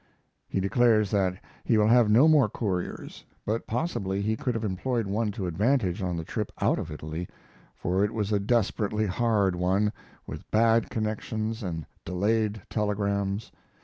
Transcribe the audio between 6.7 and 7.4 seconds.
of Italy,